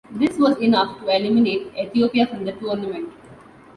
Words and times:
This 0.09 0.35
was 0.39 0.57
enough 0.57 0.97
to 1.01 1.15
eliminate 1.15 1.67
Ethiopia 1.77 2.25
from 2.25 2.43
the 2.43 2.53
tournament. 2.53 3.13